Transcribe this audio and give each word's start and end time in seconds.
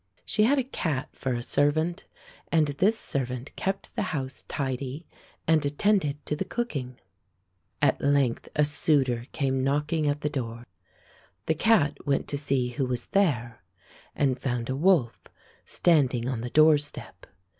She 0.25 0.45
had 0.45 0.57
a 0.57 0.63
cat 0.63 1.09
for 1.11 1.33
a 1.33 1.43
servant, 1.43 2.05
and 2.51 2.69
this 2.69 2.97
servant 2.97 3.55
kept 3.55 3.95
the 3.95 4.01
house 4.17 4.43
tidy 4.47 5.05
and 5.47 5.63
attended 5.63 6.25
to 6.25 6.35
the 6.35 6.43
cooking. 6.43 6.97
At 7.83 8.01
length 8.01 8.49
a 8.55 8.65
suitor 8.65 9.27
came 9.31 9.63
knocking 9.63 10.07
at 10.07 10.21
the 10.21 10.27
door. 10.29 10.65
The 11.45 11.53
cat 11.53 11.99
went 12.03 12.27
to 12.29 12.37
see 12.39 12.69
who 12.69 12.87
was 12.87 13.09
there 13.09 13.61
and 14.15 14.41
found 14.41 14.69
a 14.71 14.75
wolf 14.75 15.19
standing 15.65 16.27
on 16.27 16.41
the 16.41 16.49
doorstep. 16.49 17.27